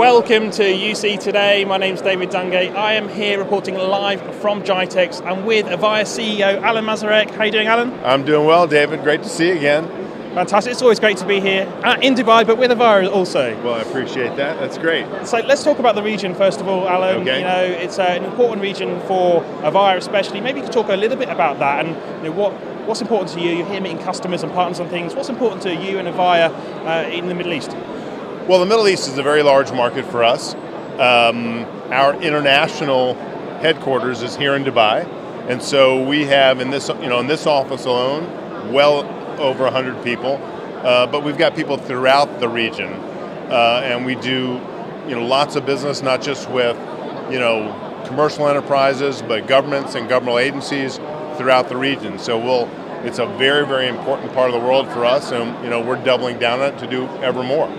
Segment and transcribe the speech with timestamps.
[0.00, 1.66] Welcome to UC Today.
[1.66, 2.74] My name's David Dungay.
[2.74, 7.28] I am here reporting live from GITEX and with Avaya CEO Alan Masarek.
[7.32, 7.92] How are you doing, Alan?
[8.02, 9.02] I'm doing well, David.
[9.02, 9.86] Great to see you again.
[10.34, 10.72] Fantastic.
[10.72, 11.64] It's always great to be here
[12.00, 13.54] in Dubai, but with Avaya also.
[13.62, 14.58] Well, I appreciate that.
[14.58, 15.04] That's great.
[15.26, 17.20] So let's talk about the region first of all, Alan.
[17.20, 17.40] Okay.
[17.40, 20.40] You know, it's uh, an important region for Avaya, especially.
[20.40, 22.54] Maybe you could talk a little bit about that and you know, what
[22.86, 23.50] what's important to you.
[23.50, 25.14] You're here meeting customers and partners and things.
[25.14, 26.48] What's important to you and Avaya
[26.86, 27.76] uh, in the Middle East?
[28.50, 30.54] Well, the Middle East is a very large market for us.
[30.98, 33.14] Um, our international
[33.60, 35.06] headquarters is here in Dubai,
[35.48, 39.04] and so we have in this, you know, in this office alone, well
[39.40, 40.40] over 100 people.
[40.82, 42.92] Uh, but we've got people throughout the region,
[43.52, 44.60] uh, and we do,
[45.06, 46.76] you know, lots of business, not just with,
[47.30, 50.96] you know, commercial enterprises, but governments and governmental agencies
[51.36, 52.18] throughout the region.
[52.18, 52.68] So we'll,
[53.06, 56.02] it's a very, very important part of the world for us, and you know, we're
[56.02, 57.72] doubling down on it to do ever more.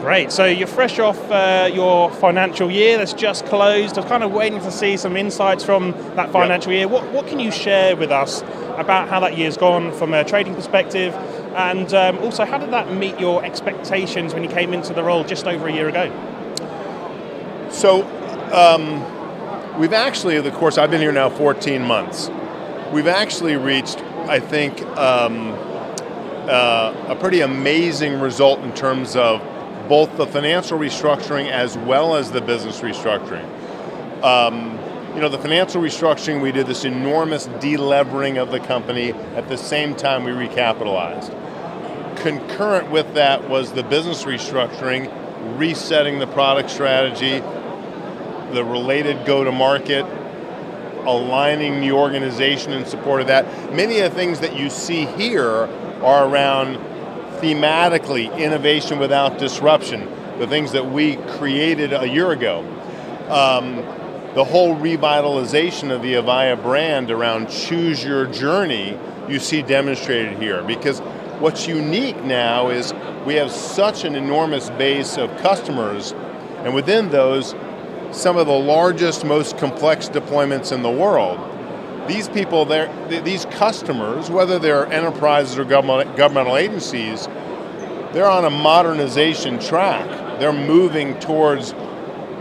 [0.00, 0.30] Great.
[0.30, 3.98] So you're fresh off uh, your financial year that's just closed.
[3.98, 6.78] I was kind of waiting to see some insights from that financial yep.
[6.78, 6.88] year.
[6.88, 8.42] What, what can you share with us
[8.76, 11.14] about how that year's gone from a trading perspective?
[11.56, 15.24] And um, also, how did that meet your expectations when you came into the role
[15.24, 16.06] just over a year ago?
[17.70, 18.04] So,
[18.52, 22.30] um, we've actually, of course, I've been here now 14 months.
[22.92, 25.54] We've actually reached, I think, um,
[26.48, 29.42] uh, a pretty amazing result in terms of
[29.88, 33.44] both the financial restructuring as well as the business restructuring.
[34.22, 34.78] Um,
[35.14, 39.56] you know, the financial restructuring, we did this enormous delevering of the company at the
[39.56, 41.34] same time we recapitalized.
[42.16, 45.10] Concurrent with that was the business restructuring,
[45.58, 47.40] resetting the product strategy,
[48.52, 50.04] the related go to market,
[51.06, 53.74] aligning the organization in support of that.
[53.74, 55.68] Many of the things that you see here
[56.02, 56.76] are around
[57.40, 60.08] thematically innovation without disruption,
[60.38, 62.60] the things that we created a year ago.
[63.28, 63.76] Um,
[64.34, 68.98] the whole revitalization of the Avaya brand around choose your journey,
[69.28, 70.62] you see demonstrated here.
[70.62, 71.00] Because
[71.40, 72.94] what's unique now is
[73.26, 76.12] we have such an enormous base of customers,
[76.64, 77.54] and within those,
[78.12, 81.38] some of the largest, most complex deployments in the world.
[82.08, 87.26] These people, these customers, whether they're enterprises or government, governmental agencies,
[88.12, 90.40] they're on a modernization track.
[90.40, 91.74] They're moving towards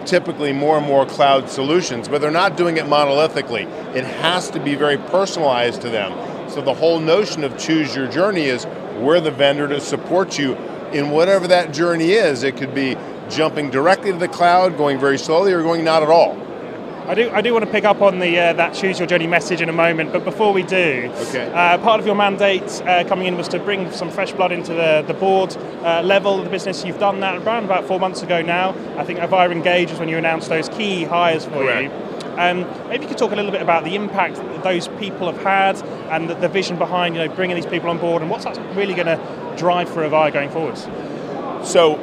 [0.06, 3.66] typically more and more cloud solutions, but they're not doing it monolithically.
[3.94, 6.13] It has to be very personalized to them.
[6.50, 8.66] So the whole notion of choose your journey is
[8.97, 10.53] we're the vendor to support you
[10.94, 12.44] in whatever that journey is.
[12.44, 12.95] It could be
[13.29, 16.47] jumping directly to the cloud, going very slowly, or going not at all.
[17.07, 19.28] I do, I do want to pick up on the uh, that choose your journey
[19.28, 21.50] message in a moment, but before we do, okay.
[21.53, 24.73] uh, part of your mandate uh, coming in was to bring some fresh blood into
[24.73, 26.84] the, the board uh, level of the business.
[26.84, 28.75] You've done that around about four months ago now.
[28.97, 31.94] I think Avaya Engage when you announced those key hires for Correct.
[31.94, 32.38] you.
[32.38, 35.41] Um, maybe you could talk a little bit about the impact that those people have
[35.41, 35.81] had
[36.12, 38.57] and the, the vision behind you know, bringing these people on board and what's that
[38.75, 40.84] really going to drive for Avaya going forwards.
[41.63, 41.95] So,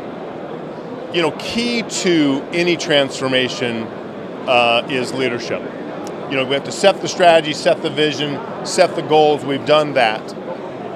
[1.12, 3.86] you know, key to any transformation
[4.48, 5.62] uh, is leadership.
[6.30, 9.44] You know, we have to set the strategy, set the vision, set the goals.
[9.44, 10.22] We've done that.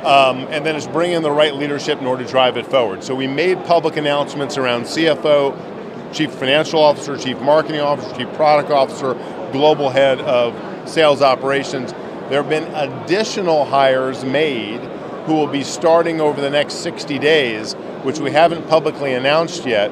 [0.05, 3.05] Um, and then it's bringing the right leadership in order to drive it forward.
[3.05, 8.71] So we made public announcements around CFO, Chief Financial Officer, Chief Marketing Officer, Chief Product
[8.71, 9.15] Officer,
[9.53, 10.55] Global Head of
[10.89, 11.93] Sales Operations.
[12.31, 14.81] There have been additional hires made
[15.27, 19.91] who will be starting over the next 60 days, which we haven't publicly announced yet.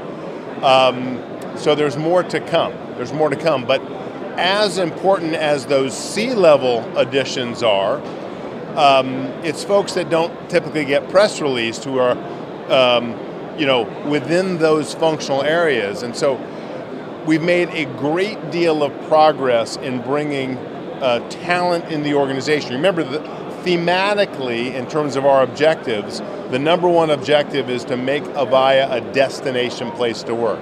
[0.62, 1.18] Um,
[1.58, 2.72] so there's more to come.
[2.96, 3.64] There's more to come.
[3.64, 3.82] But
[4.38, 8.00] as important as those C-level additions are,
[8.76, 12.12] um, it's folks that don't typically get press released who are,
[12.70, 13.18] um,
[13.58, 16.02] you know, within those functional areas.
[16.02, 16.34] And so
[17.26, 22.74] we've made a great deal of progress in bringing uh, talent in the organization.
[22.74, 23.24] Remember that
[23.64, 29.00] thematically, in terms of our objectives, the number one objective is to make Avaya a
[29.12, 30.60] destination place to work.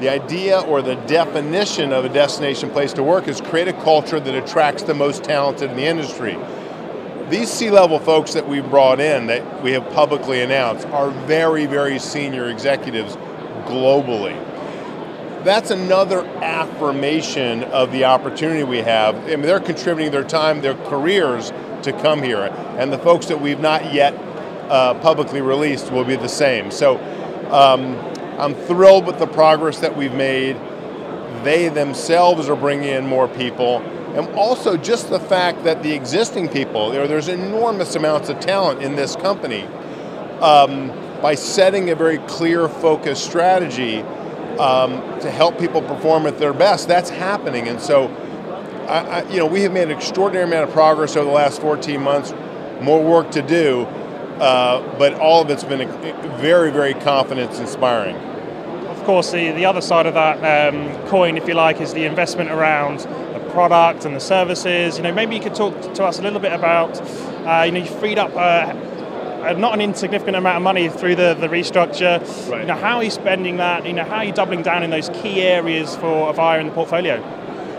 [0.00, 4.20] The idea or the definition of a destination place to work is create a culture
[4.20, 6.36] that attracts the most talented in the industry.
[7.30, 11.98] These C-level folks that we've brought in, that we have publicly announced, are very, very
[11.98, 13.16] senior executives
[13.64, 14.36] globally.
[15.44, 19.16] That's another affirmation of the opportunity we have.
[19.16, 21.52] I mean, they're contributing their time, their careers
[21.82, 22.52] to come here.
[22.78, 24.14] And the folks that we've not yet
[24.68, 26.70] uh, publicly released will be the same.
[26.70, 26.98] So
[27.50, 27.94] um,
[28.38, 30.56] I'm thrilled with the progress that we've made.
[31.42, 33.78] They themselves are bringing in more people.
[34.16, 38.82] And also just the fact that the existing people, there, there's enormous amounts of talent
[38.82, 39.64] in this company.
[40.40, 44.02] Um, by setting a very clear, focused strategy,
[44.58, 46.88] um, to help people perform at their best.
[46.88, 48.08] That's happening, and so
[48.88, 51.60] I, I, you know we have made an extraordinary amount of progress over the last
[51.60, 52.32] 14 months.
[52.80, 53.86] More work to do,
[54.40, 55.88] uh, but all of it's been
[56.38, 58.16] very, very confidence inspiring.
[58.16, 62.04] Of course, the, the other side of that um, coin, if you like, is the
[62.04, 64.96] investment around the product and the services.
[64.96, 67.00] You know, maybe you could talk to us a little bit about,
[67.46, 68.72] uh, you know, you freed up uh,
[69.52, 72.20] not an insignificant amount of money through the, the restructure.
[72.50, 72.62] Right.
[72.62, 73.86] You know, how are you spending that?
[73.86, 76.72] You know, how are you doubling down in those key areas for Avaya in the
[76.72, 77.20] portfolio?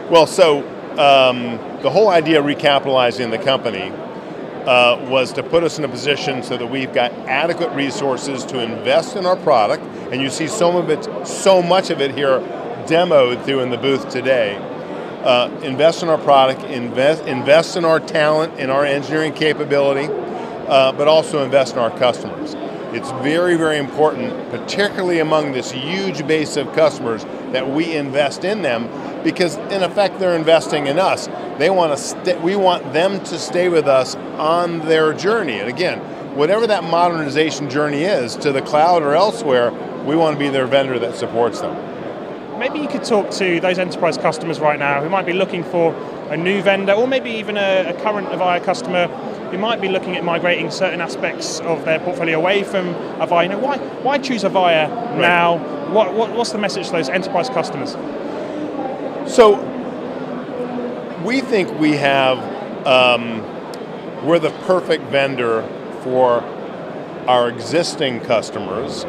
[0.09, 0.59] Well, so
[0.97, 3.91] um, the whole idea of recapitalizing the company
[4.67, 8.59] uh, was to put us in a position so that we've got adequate resources to
[8.59, 9.81] invest in our product,
[10.11, 12.39] and you see so of it, so much of it here
[12.85, 14.57] demoed through in the booth today.
[15.23, 20.11] Uh, invest in our product, invest, invest in our talent, in our engineering capability,
[20.67, 22.55] uh, but also invest in our customers.
[22.93, 28.61] It's very, very important, particularly among this huge base of customers, that we invest in
[28.61, 28.87] them
[29.23, 31.27] because in effect they're investing in us.
[31.57, 35.59] They want to st- we want them to stay with us on their journey.
[35.59, 35.99] And again,
[36.35, 39.71] whatever that modernization journey is to the cloud or elsewhere,
[40.05, 41.75] we want to be their vendor that supports them.
[42.59, 45.93] Maybe you could talk to those enterprise customers right now who might be looking for
[46.29, 49.07] a new vendor or maybe even a, a current Avaya customer
[49.51, 53.43] who might be looking at migrating certain aspects of their portfolio away from Avaya.
[53.43, 55.17] You know, why, why choose Avaya right.
[55.17, 55.57] now?
[55.93, 57.95] What, what, what's the message to those enterprise customers?
[59.27, 59.55] So
[61.23, 62.37] we think we have
[62.87, 63.41] um,
[64.25, 65.61] we're the perfect vendor
[66.01, 66.41] for
[67.27, 69.03] our existing customers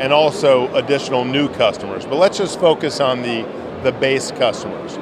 [0.00, 2.04] and also additional new customers.
[2.04, 3.46] But let's just focus on the,
[3.82, 4.98] the base customers.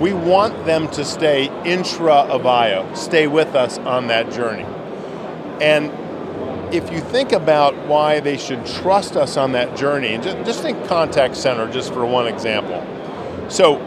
[0.00, 4.66] We want them to stay intra Avaya, stay with us on that journey.
[5.60, 5.92] And
[6.74, 10.62] if you think about why they should trust us on that journey, and just, just
[10.62, 12.84] think contact center just for one example.
[13.50, 13.78] So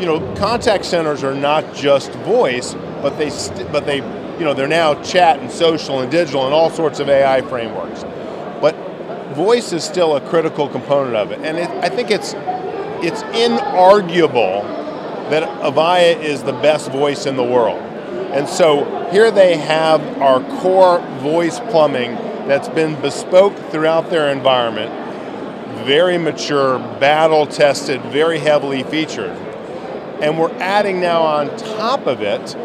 [0.00, 4.54] you know, contact centers are not just voice, but they st- but they you know
[4.54, 8.02] they're now chat and social and digital and all sorts of AI frameworks.
[8.62, 8.74] But
[9.34, 12.34] voice is still a critical component of it, and it, I think it's
[13.02, 14.62] it's inarguable
[15.28, 17.78] that Avaya is the best voice in the world.
[18.32, 22.14] And so here they have our core voice plumbing
[22.48, 24.90] that's been bespoke throughout their environment,
[25.84, 29.36] very mature, battle tested, very heavily featured.
[30.22, 32.56] And we're adding now on top of it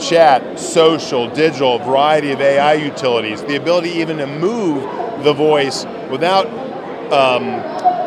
[0.00, 4.82] chat, social, digital, variety of AI utilities, the ability even to move
[5.24, 6.46] the voice without
[7.12, 7.62] um,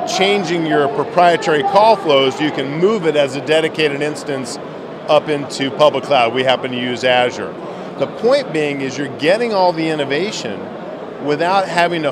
[0.08, 4.58] changing your proprietary call flows, you can move it as a dedicated instance
[5.08, 6.34] up into public cloud.
[6.34, 7.54] We happen to use Azure.
[8.00, 10.60] The point being is you're getting all the innovation
[11.26, 12.12] without having to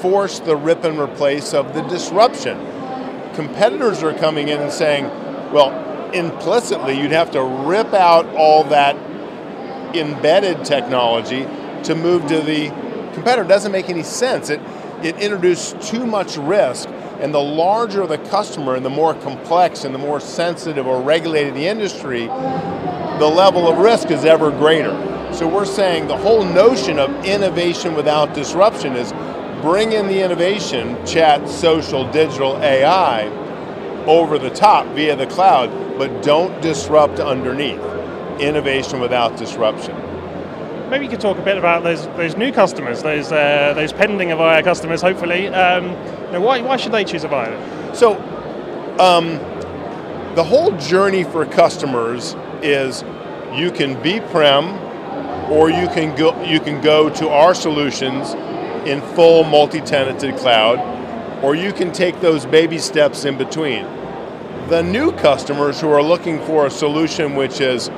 [0.00, 2.58] force the rip and replace of the disruption.
[3.34, 5.06] Competitors are coming in and saying,
[5.54, 8.96] well, implicitly, you'd have to rip out all that
[9.94, 11.44] embedded technology
[11.84, 12.70] to move to the
[13.14, 13.42] competitor.
[13.44, 14.50] It doesn't make any sense.
[14.50, 14.60] It,
[15.04, 16.88] it introduced too much risk,
[17.20, 21.54] and the larger the customer and the more complex and the more sensitive or regulated
[21.54, 24.90] the industry, the level of risk is ever greater.
[25.32, 29.12] So we're saying the whole notion of innovation without disruption is
[29.62, 33.43] bring in the innovation, chat, social, digital, AI,
[34.06, 37.80] over the top via the cloud, but don't disrupt underneath.
[38.40, 39.94] Innovation without disruption.
[40.90, 44.28] Maybe you could talk a bit about those those new customers, those uh, those pending
[44.28, 45.00] Avaya customers.
[45.00, 45.86] Hopefully, um,
[46.32, 47.96] know, why why should they choose Avaya?
[47.96, 48.16] So,
[48.98, 49.38] um,
[50.34, 53.02] the whole journey for customers is
[53.54, 54.74] you can be prem,
[55.50, 58.34] or you can go you can go to our solutions
[58.86, 60.78] in full multi-tenanted cloud
[61.44, 63.84] or you can take those baby steps in between.
[64.70, 67.90] The new customers who are looking for a solution which is,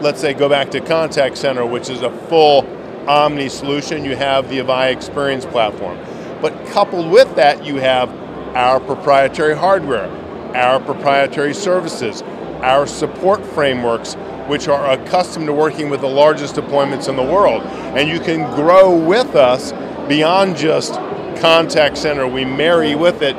[0.00, 2.64] let's say, go back to contact center, which is a full
[3.08, 5.98] omni solution, you have the Avaya Experience Platform.
[6.40, 8.08] But coupled with that, you have
[8.54, 10.08] our proprietary hardware,
[10.54, 12.22] our proprietary services,
[12.62, 14.14] our support frameworks,
[14.46, 17.62] which are accustomed to working with the largest deployments in the world.
[17.96, 19.72] And you can grow with us
[20.08, 21.00] beyond just
[21.42, 23.34] contact center, we marry with it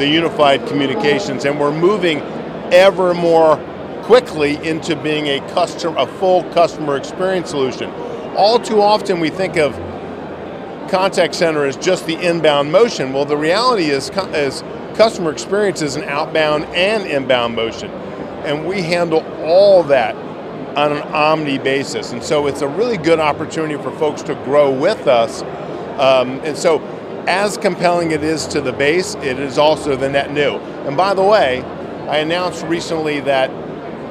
[0.00, 2.18] the unified communications, and we're moving
[2.72, 3.56] ever more
[4.02, 7.88] quickly into being a customer, a full customer experience solution.
[8.34, 9.74] All too often, we think of
[10.90, 13.12] contact center as just the inbound motion.
[13.12, 14.64] Well, the reality is, is
[14.96, 17.92] customer experience is an outbound and inbound motion,
[18.42, 20.16] and we handle all that
[20.76, 22.10] on an omni basis.
[22.10, 25.42] And so, it's a really good opportunity for folks to grow with us.
[26.00, 26.82] Um, and so,
[27.26, 30.56] as compelling it is to the base, it is also the net new.
[30.86, 31.62] And by the way,
[32.08, 33.50] I announced recently that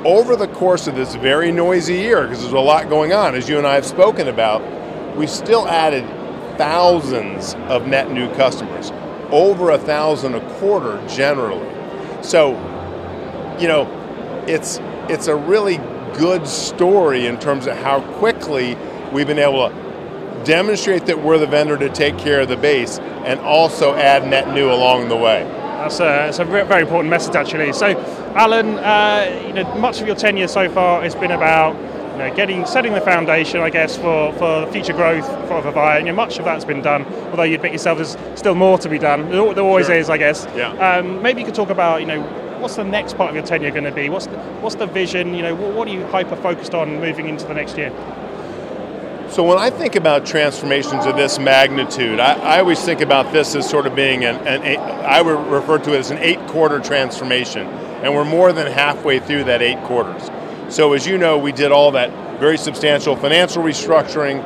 [0.06, 3.50] over the course of this very noisy year, because there's a lot going on, as
[3.50, 4.62] you and I have spoken about,
[5.16, 6.06] we still added
[6.58, 8.92] thousands of net new customers,
[9.32, 11.68] over a thousand a quarter generally.
[12.22, 12.52] So,
[13.60, 13.88] you know,
[14.48, 15.78] it's it's a really
[16.18, 18.76] good story in terms of how quickly
[19.12, 19.85] we've been able to
[20.46, 24.54] demonstrate that we're the vendor to take care of the base and also add net
[24.54, 25.44] new along the way.
[25.44, 27.74] That's a, that's a very important message, actually.
[27.74, 27.88] So,
[28.36, 31.76] Alan, uh, you know, much of your tenure so far has been about
[32.14, 35.98] you know, getting setting the foundation, I guess, for, for future growth for Avaya.
[35.98, 38.78] And you know, much of that's been done, although you'd bet yourself there's still more
[38.78, 39.30] to be done.
[39.30, 39.96] There, there always Sure.
[39.96, 40.48] is, I guess.
[40.56, 40.72] Yeah.
[40.78, 42.22] Um, maybe you could talk about, you know,
[42.60, 44.10] what's the next part of your tenure going to be?
[44.10, 45.34] What's the, what's the vision?
[45.36, 47.92] You know, what, what are you hyper focused on moving into the next year?
[49.36, 53.54] So when I think about transformations of this magnitude, I, I always think about this
[53.54, 56.80] as sort of being an, an eight, I would refer to it as an eight-quarter
[56.80, 60.32] transformation, and we're more than halfway through that eight quarters.
[60.74, 64.42] So as you know, we did all that very substantial financial restructuring.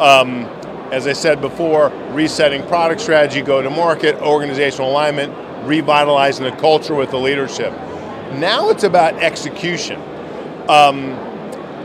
[0.00, 0.46] Um,
[0.90, 5.32] as I said before, resetting product strategy, go-to-market, organizational alignment,
[5.68, 7.72] revitalizing the culture with the leadership.
[8.40, 10.02] Now it's about execution.
[10.68, 11.31] Um,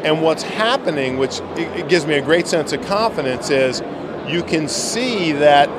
[0.03, 3.81] and what's happening, which it, gives me a great sense of confidence, is
[4.27, 5.69] you can see that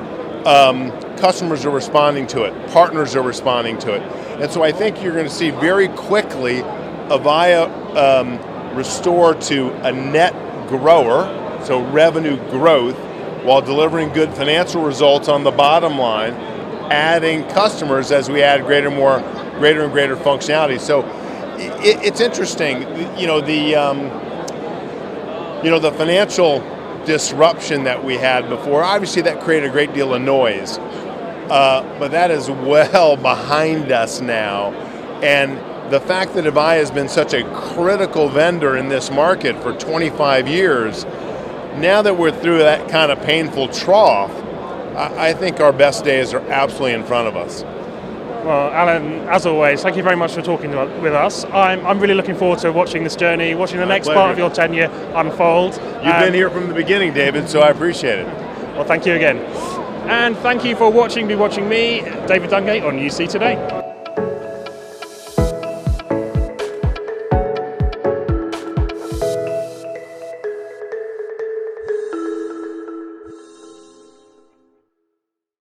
[0.47, 4.03] um, customers are responding to it, partners are responding to it.
[4.41, 6.63] And so I think you're going to see very quickly
[7.11, 10.33] Avaya um, restore to a net
[10.69, 11.27] grower,
[11.65, 12.97] so revenue growth,
[13.45, 16.35] while delivering good financial results on the bottom line,
[16.91, 19.21] adding customers as we add greater, more,
[19.59, 20.79] greater and greater functionality.
[20.79, 21.03] So
[21.59, 22.83] it, it's interesting,
[23.19, 24.01] you know, the um,
[25.65, 26.61] you know the financial
[27.05, 28.83] disruption that we had before.
[28.83, 34.21] Obviously, that created a great deal of noise, uh, but that is well behind us
[34.21, 34.73] now,
[35.23, 35.59] and
[35.93, 40.47] the fact that Avaya has been such a critical vendor in this market for 25
[40.47, 41.05] years,
[41.77, 44.31] now that we're through that kind of painful trough,
[44.95, 47.65] I, I think our best days are absolutely in front of us.
[48.45, 51.45] Well, Alan, as always, thank you very much for talking to, with us.
[51.47, 54.19] I'm, I'm really looking forward to watching this journey, watching the My next pleasure.
[54.21, 55.75] part of your tenure unfold.
[55.75, 58.27] You've Um, been here from the beginning, David, so I appreciate it.
[58.75, 59.39] Well, thank you again.
[60.09, 63.78] And thank you for watching, be watching me, David Dungay on UC Today.